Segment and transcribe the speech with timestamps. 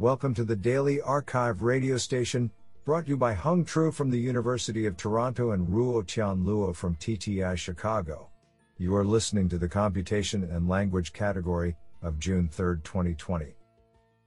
[0.00, 2.50] Welcome to the Daily Archive radio station,
[2.84, 6.74] brought to you by Hung Tru from the University of Toronto and Ruo Tian Luo
[6.74, 8.28] from TTI Chicago.
[8.76, 13.54] You are listening to the Computation and Language category of June 3, 2020.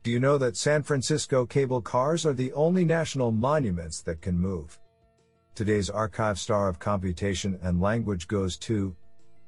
[0.03, 4.39] Do you know that San Francisco cable cars are the only national monuments that can
[4.39, 4.79] move?
[5.53, 8.95] Today's archive star of computation and language goes to,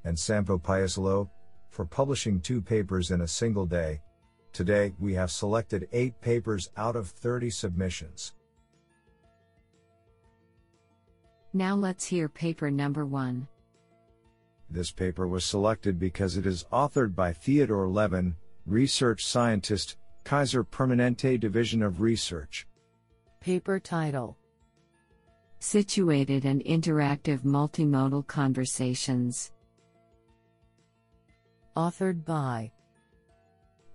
[0.04, 1.30] and Sampo Pyysalo,
[1.70, 4.02] for publishing two papers in a single day.
[4.54, 8.34] Today, we have selected eight papers out of 30 submissions.
[11.54, 13.48] Now let's hear paper number one.
[14.70, 18.36] This paper was selected because it is authored by Theodore Levin,
[18.68, 22.68] research scientist, Kaiser Permanente Division of Research.
[23.40, 24.38] Paper title
[25.60, 29.52] Situated and Interactive Multimodal Conversations.
[31.76, 32.72] Authored by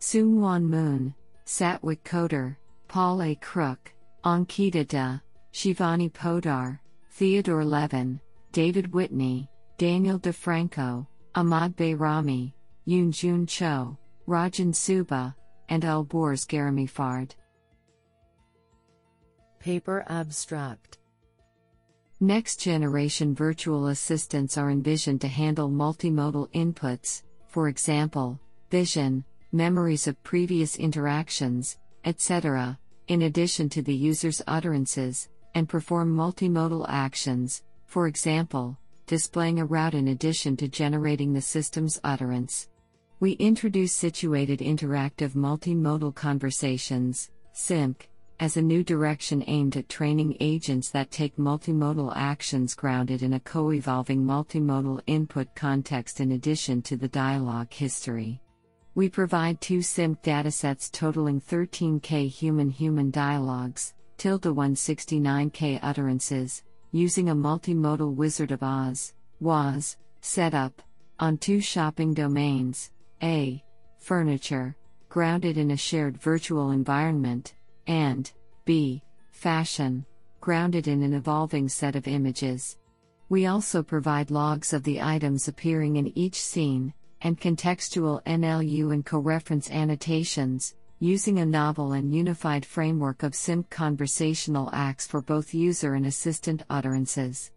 [0.05, 1.15] Seungwhan Moon,
[1.47, 2.57] Satwik Kottur,
[2.89, 3.35] Paul A.
[3.37, 3.91] Crook,
[4.23, 6.79] Ankita De, Shivani Poddar,
[7.13, 8.21] Theodore Levin,
[8.53, 9.49] David Whitney,
[9.79, 12.53] Daniel DeFranco, Ahmad Beirami,
[12.87, 13.97] Yoon Jun Cho,
[14.29, 15.35] Rajen Subba,
[15.71, 17.31] and Alborz Geramifard.
[19.59, 20.99] Paper Abstract
[22.21, 28.39] Next generation virtual assistants are envisioned to handle multimodal inputs, for example,
[28.71, 29.25] vision,
[29.55, 37.63] memories of previous interactions, etc., in addition to the user's utterances, and perform multimodal actions,
[37.87, 42.69] for example, displaying a route in addition to generating the system's utterance.
[43.21, 48.09] We introduce situated interactive multimodal conversations, SIMMC,
[48.41, 53.41] as a new direction aimed at training agents that take multimodal actions grounded in a
[53.41, 58.41] co evolving multimodal input context in addition to the dialogue history.
[58.97, 66.63] We provide two SIMMC datasets totaling 13K human human dialogues, tilde 169K utterances,
[66.93, 70.81] using a multimodal Wizard of Oz, WOZ, setup,
[71.19, 73.65] on two shopping domains A.
[73.99, 74.77] Furniture,
[75.09, 77.55] grounded in a shared virtual environment,
[77.89, 78.31] and
[78.65, 79.03] B.
[79.33, 80.07] Fashion,
[80.41, 82.79] grounded in an evolving set of images.
[83.29, 89.05] We also provide logs of the items appearing in each scene, and contextual NLU and
[89.05, 95.95] coreference annotations, using a novel and unified framework of SIMMC conversational acts for both user
[95.95, 97.51] and assistant utterances.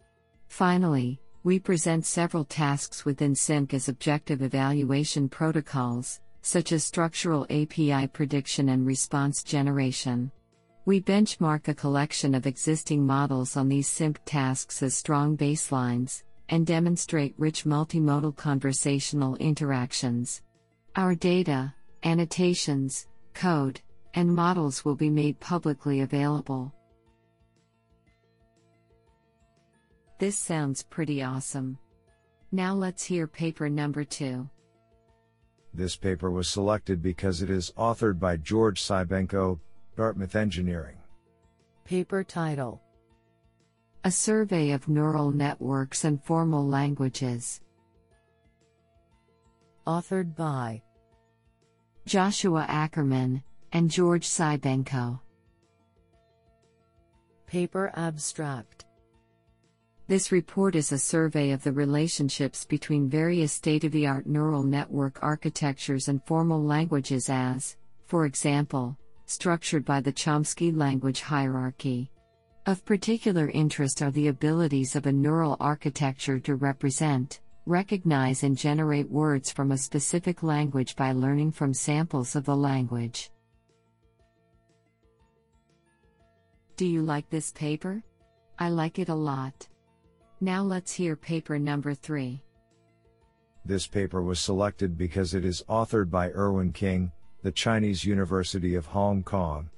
[0.48, 8.06] Finally, we present several tasks within SIMMC as objective evaluation protocols, such as structural API
[8.08, 10.32] prediction and response generation.
[10.86, 16.66] We benchmark a collection of existing models on these SIMMC tasks as strong baselines, and
[16.66, 20.42] demonstrate rich multimodal conversational interactions.
[20.96, 23.80] Our data, annotations, code,
[24.14, 26.72] and models will be made publicly available.
[30.18, 31.78] This sounds pretty awesome.
[32.50, 34.48] Now let's hear paper number two.
[35.74, 39.60] This paper was selected because it is authored by George Cybenko,
[39.96, 40.96] Dartmouth Engineering.
[41.84, 42.82] Paper title
[44.04, 47.60] a survey of neural networks and formal languages.
[49.86, 50.82] Authored by
[52.06, 53.42] Joshua Ackerman
[53.72, 55.20] and George Cybenko.
[57.46, 58.84] Paper Abstract
[60.06, 64.62] This report is a survey of the relationships between various state of the art neural
[64.62, 67.76] network architectures and formal languages, as,
[68.06, 72.10] for example, structured by the Chomsky language hierarchy.
[72.68, 79.10] Of particular interest are the abilities of a neural architecture to represent, recognize, and generate
[79.10, 83.30] words from a specific language by learning from samples of the language.
[86.76, 88.02] Do you like this paper?
[88.58, 89.66] I like it a lot.
[90.42, 92.42] Now let's hear paper number three.
[93.64, 97.12] This paper was selected because it is authored by Irwin King,
[97.42, 99.70] the Chinese University of Hong Kong.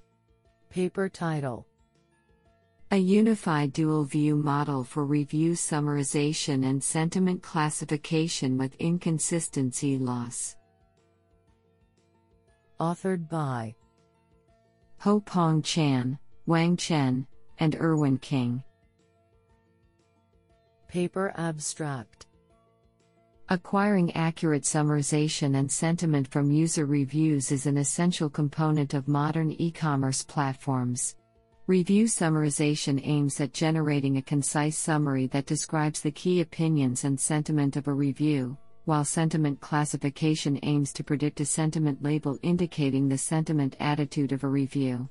[0.71, 1.69] Paper title
[2.93, 10.57] a unified dual view model for review summarization and sentiment classification with inconsistency loss.
[12.81, 13.77] Authored by
[14.99, 17.29] Hou Pong Chan, Wang Chen,
[17.61, 18.61] and Irwin King.
[20.89, 22.27] Paper Abstract
[23.51, 29.71] Acquiring accurate summarization and sentiment from user reviews is an essential component of modern e
[29.71, 31.15] commerce platforms.
[31.71, 37.77] Review summarization aims at generating a concise summary that describes the key opinions and sentiment
[37.77, 43.77] of a review, while sentiment classification aims to predict a sentiment label indicating the sentiment
[43.79, 45.09] attitude of a review.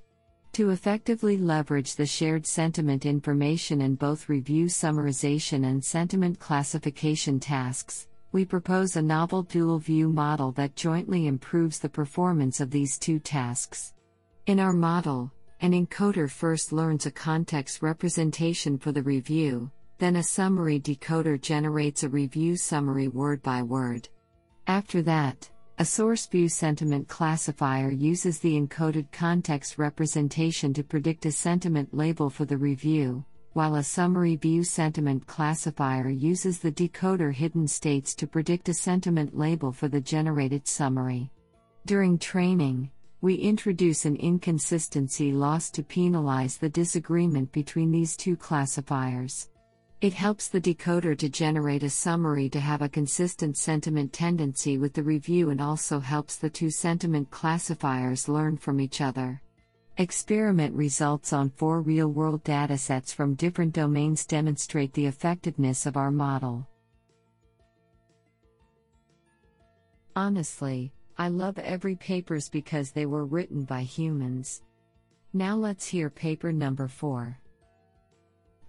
[0.52, 8.10] To effectively leverage the shared sentiment information in both review summarization and sentiment classification tasks,
[8.34, 13.18] we propose a novel dual view model that jointly improves the performance of these two
[13.18, 13.94] tasks.
[14.46, 20.24] In our model, an encoder first learns a context representation for the review, then a
[20.24, 24.08] summary decoder generates a review summary word by word.
[24.68, 31.32] After that, a source view sentiment classifier uses the encoded context representation to predict a
[31.32, 37.68] sentiment label for the review, while a summary view sentiment classifier uses the decoder hidden
[37.68, 41.30] states to predict a sentiment label for the generated summary.
[41.86, 42.92] During training,
[43.22, 49.50] we introduce an inconsistency loss to penalize the disagreement between these two classifiers.
[50.00, 54.94] It helps the decoder to generate a summary to have a consistent sentiment tendency with
[54.94, 59.42] the review and also helps the two sentiment classifiers learn from each other.
[59.98, 66.12] Experiment results on four real world datasets from different domains demonstrate the effectiveness of our
[66.12, 66.66] model.
[70.16, 74.62] Honestly, I love every papers because they were written by humans.
[75.34, 77.38] Now let's hear paper number 4.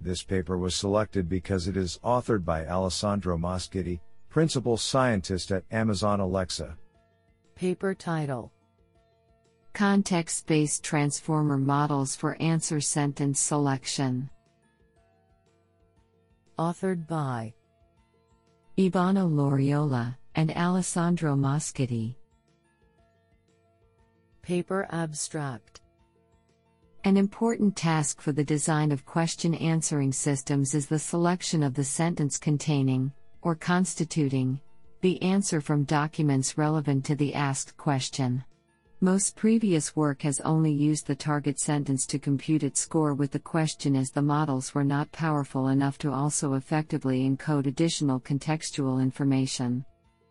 [0.01, 6.19] This paper was selected because it is authored by Alessandro Moschitti, principal scientist at Amazon
[6.19, 6.77] Alexa.
[7.55, 8.51] Paper title
[9.73, 14.29] Context based transformer models for answer sentence selection.
[16.59, 17.55] Authored by
[18.77, 22.17] Ivano Lauriola and Alessandro Moschitti.
[24.51, 25.81] Paper abstract
[27.05, 31.85] an important task for the design of question answering systems is the selection of the
[31.85, 33.13] sentence containing,
[33.43, 34.61] or constituting,
[35.03, 38.43] the answer from documents relevant to the asked question.
[39.01, 43.39] Most previous work has only used the target sentence to compute its score with the
[43.39, 49.85] question as the models were not powerful enough to also effectively encode additional contextual information.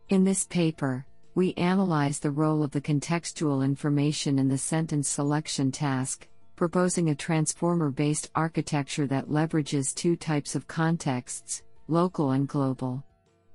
[0.09, 1.05] In this paper,
[1.39, 6.27] we analyze the role of the contextual information in the sentence selection task,
[6.57, 13.01] proposing a transformer based architecture that leverages two types of contexts local and global.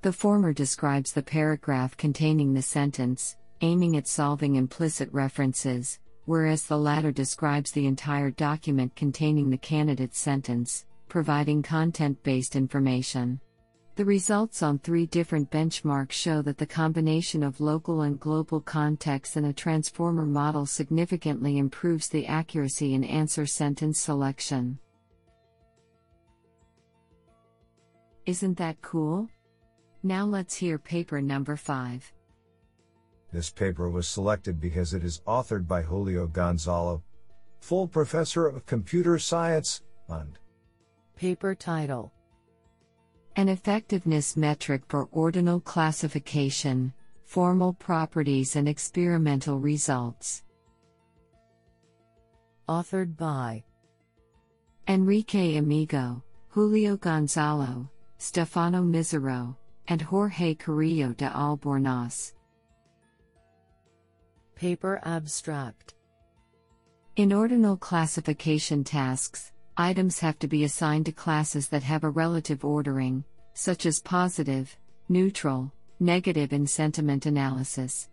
[0.01, 6.79] The former describes the paragraph containing the sentence, aiming at solving implicit references, whereas the
[6.79, 13.39] latter describes the entire document containing the candidate's sentence, providing content based information.
[13.97, 19.37] The results on three different benchmarks show that the combination of local and global context
[19.37, 24.81] in a transformer model significantly improves the accuracy in answer sentence selection.
[28.27, 29.29] Isn't that cool?
[30.03, 32.13] Now let's hear paper number 5.
[33.33, 37.05] This paper was selected because it is authored by Julio Gonzalo,
[37.61, 40.37] full professor of computer science, and
[41.17, 42.13] paper title
[43.37, 46.93] an effectiveness metric for ordinal classification,
[47.25, 50.45] formal properties, and experimental results.
[52.69, 53.65] Authored by
[54.87, 59.57] Enrique Amigo, Julio Gonzalo, Stefano Mizzaro,
[59.89, 62.35] and Jorge Carrillo de Albornoz.
[64.55, 65.95] Paper Abstract
[67.17, 72.65] In ordinal classification tasks, items have to be assigned to classes that have a relative
[72.65, 74.77] ordering, such as positive,
[75.09, 78.09] neutral, negative, and sentiment analysis.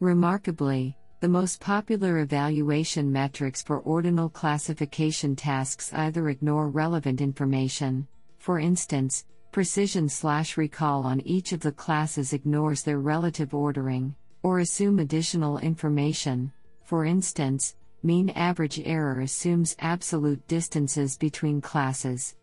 [0.00, 8.58] Remarkably, the most popular evaluation metrics for ordinal classification tasks either ignore relevant information, for
[8.58, 14.98] instance, precision slash recall on each of the classes ignores their relative ordering, or assume
[14.98, 16.50] additional information,
[16.82, 22.36] for instance, mean average error assumes absolute distances between classes.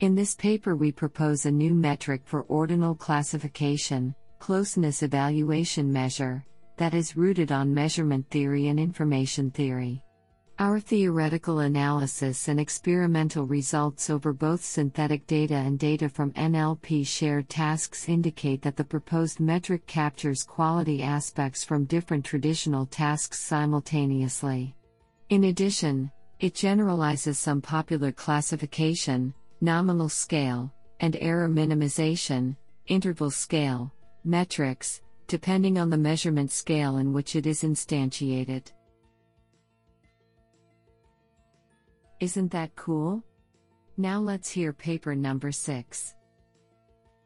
[0.00, 6.44] In this paper, we propose a new metric for ordinal classification, closeness evaluation measure,
[6.76, 10.02] that is rooted on measurement theory and information theory.
[10.60, 17.48] Our theoretical analysis and experimental results over both synthetic data and data from NLP shared
[17.48, 24.76] tasks indicate that the proposed metric captures quality aspects from different traditional tasks simultaneously.
[25.30, 32.56] In addition, it generalizes some popular classification, nominal scale, and error minimization,
[32.88, 33.90] interval scale,
[34.24, 38.70] metrics, depending on the measurement scale in which it is instantiated.
[42.20, 43.24] Isn't that cool?
[43.96, 46.14] Now let's hear paper number 6.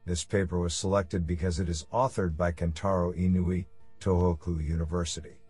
[0.07, 3.67] This paper was selected because it is authored by Kentaro Inui,
[4.01, 5.41] Tohoku University.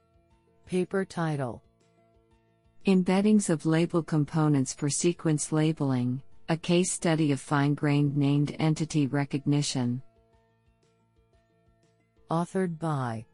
[0.66, 1.62] Paper title
[2.86, 9.06] Embeddings of label components for sequence labeling, a case study of fine grained named entity
[9.06, 10.02] recognition.
[12.30, 13.24] Authored by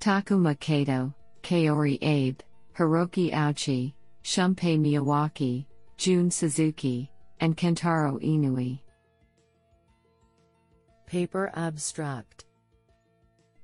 [0.00, 2.40] Takuma Kato, Kaori Abe,
[2.76, 3.92] Hiroki Ouchi,
[4.24, 7.10] Shumpei Miyawaki, Jun Suzuki,
[7.40, 8.80] and Kentaro Inui.
[11.06, 12.44] Paper abstract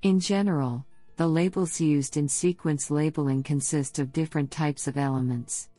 [0.02, 0.85] In general,
[1.16, 5.70] the labels used in sequence labeling consist of different types of elements.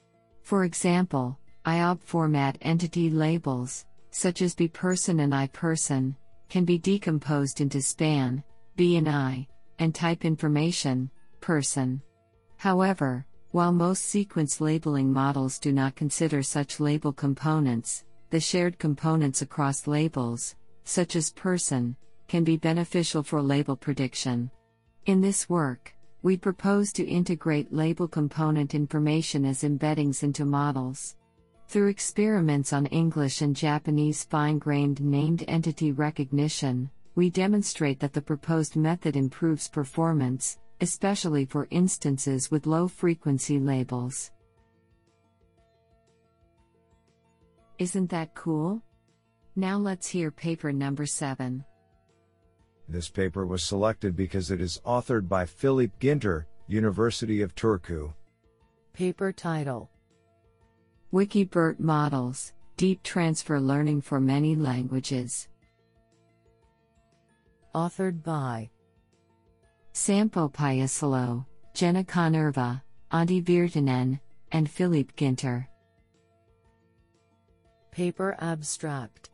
[0.41, 6.15] For example, IOB format entity labels, such as B person and I person,
[6.49, 8.43] can be decomposed into span,
[8.75, 9.47] B and I,
[9.79, 12.01] and type information, person.
[12.55, 19.41] However, while most sequence labeling models do not consider such label components, the shared components
[19.41, 21.95] across labels, such as person,
[22.27, 24.49] can be beneficial for label prediction.
[25.07, 31.15] In this work, we propose to integrate label component information as embeddings into models.
[31.69, 38.21] Through experiments on English and Japanese fine grained named entity recognition, we demonstrate that the
[38.21, 44.31] proposed method improves performance, especially for instances with low frequency labels.
[47.79, 48.81] Isn't that cool?
[49.55, 51.63] Now let's hear paper number 7.
[52.89, 58.13] This paper was selected because it is authored by Filip Ginter, University of Turku.
[58.93, 59.89] Paper title
[61.13, 65.49] Wikibert Models Deep Transfer Learning for Many Languages.
[67.75, 68.69] Authored by
[69.93, 74.19] Sampo Pyysalo, Jenna Kanerva, Antti Virtanen,
[74.51, 75.67] and Filip Ginter.
[77.91, 79.31] Paper abstract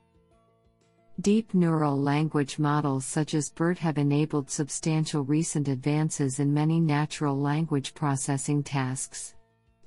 [1.22, 7.40] Deep neural language models such as BERT have enabled substantial recent advances in many natural
[7.40, 9.36] language processing tasks.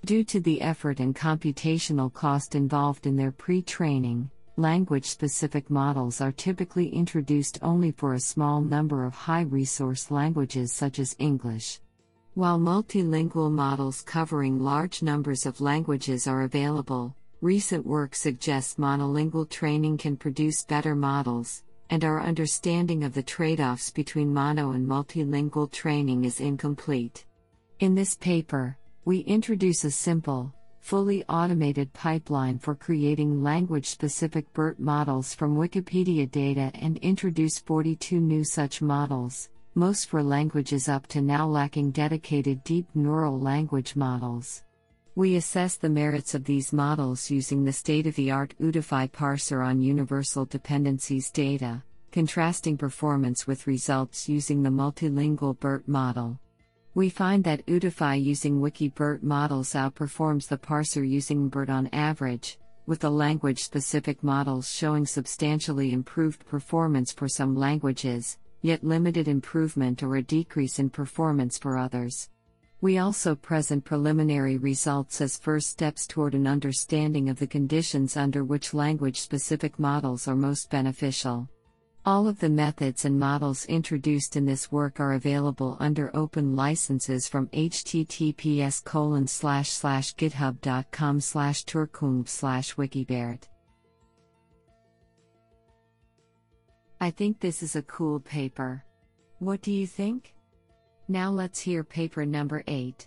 [0.05, 6.21] Due to the effort and computational cost involved in their pre training, language specific models
[6.21, 11.81] are typically introduced only for a small number of high resource languages such as English.
[12.35, 19.99] While multilingual models covering large numbers of languages are available, recent work suggests monolingual training
[19.99, 25.71] can produce better models, and our understanding of the trade offs between mono and multilingual
[25.71, 27.25] training is incomplete.
[27.81, 34.81] In this paper, we introduce a simple, fully automated pipeline for creating language specific BERT
[34.81, 41.21] models from Wikipedia data and introduce 42 new such models, most for languages up to
[41.21, 44.63] now lacking dedicated deep neural language models.
[45.17, 49.65] We assess the merits of these models using the state of the art Udify parser
[49.67, 51.83] on universal dependencies data,
[52.13, 56.39] contrasting performance with results using the multilingual BERT model.
[56.95, 63.01] We find that Udify using WikiBERT models outperforms the parser using BERT on average, with
[63.01, 70.17] the language specific models showing substantially improved performance for some languages, yet limited improvement or
[70.17, 72.29] a decrease in performance for others.
[72.83, 78.45] We also present preliminary results as first steps toward an understanding of the conditions under
[78.45, 81.49] which language specific models are most beneficial.
[82.05, 87.27] All of the methods and models introduced in this work are available under open licenses
[87.27, 93.49] from https colon slash slash github.com slash turkung slash wikibert.
[97.01, 98.85] I think this is a cool paper.
[99.41, 100.36] What do you think?
[101.09, 103.07] Now let's hear paper number 8.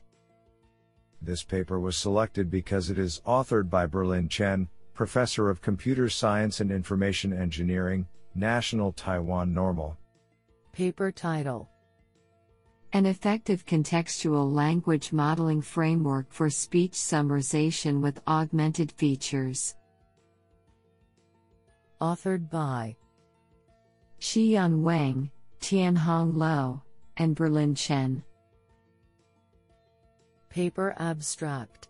[1.22, 6.62] This paper was selected because it is authored by Berlin Chen, Professor of Computer Science
[6.62, 9.98] and Information Engineering, National Taiwan Normal.
[10.72, 11.70] Paper title
[12.94, 19.76] An effective contextual language modeling framework for speech summarization with augmented features.
[22.00, 22.96] Authored by
[24.22, 26.82] Shiyun Wang, Tien-Hong Lo,
[27.20, 28.24] and Berlin Chen.
[30.50, 31.90] Paper abstract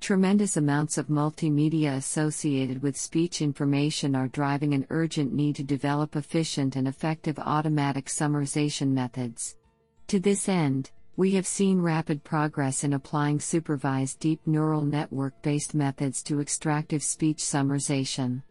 [0.00, 6.16] Tremendous amounts of multimedia associated with speech information are driving an urgent need to develop
[6.16, 9.56] efficient and effective automatic summarization methods.
[10.08, 15.74] To this end, we have seen rapid progress in applying supervised deep neural network based
[15.74, 18.42] methods to extractive speech summarization.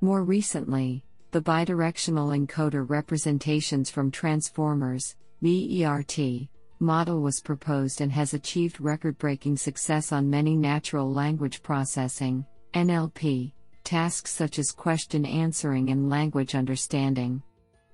[0.00, 1.04] More recently,
[1.34, 6.48] the bidirectional encoder representations from transformers, BERT,
[6.78, 13.50] model was proposed and has achieved record breaking success on many natural language processing, NLP,
[13.82, 17.42] tasks such as question answering and language understanding.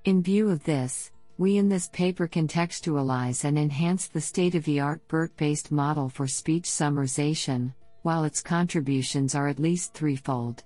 [0.04, 4.80] In view of this, we in this paper contextualize and enhance the state of the
[4.80, 10.62] art BERT based model for speech summarization, while its contributions are at least threefold.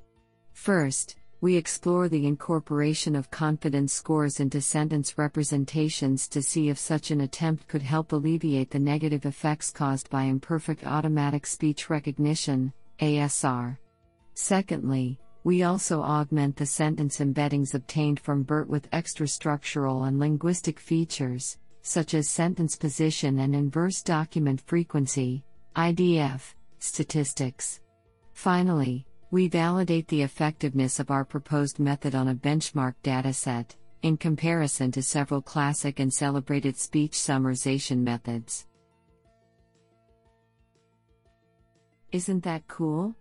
[0.55, 7.11] First, we explore the incorporation of confidence scores into sentence representations to see if such
[7.11, 13.77] an attempt could help alleviate the negative effects caused by imperfect automatic speech recognition, ASR.
[14.33, 20.81] Secondly, we also augment the sentence embeddings obtained from BERT with extra structural and linguistic
[20.81, 25.45] features, such as sentence position and inverse document frequency,
[25.77, 27.83] IDF, statistics.
[28.33, 34.93] Finally, we validate the effectiveness of our proposed method on a benchmark dataset, in comparison
[34.93, 38.69] to several classic and celebrated speech summarization methods.
[42.13, 43.17] Isn't that cool?